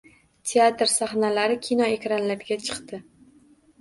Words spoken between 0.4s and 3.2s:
Teatr sahnalari, kinoekranlarga chiqdi